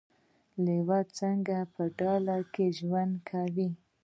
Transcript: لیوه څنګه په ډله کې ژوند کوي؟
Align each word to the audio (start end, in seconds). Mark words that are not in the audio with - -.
لیوه 0.63 0.99
څنګه 1.19 1.57
په 1.73 1.83
ډله 1.99 2.37
کې 2.53 2.65
ژوند 2.77 3.15
کوي؟ 3.29 3.69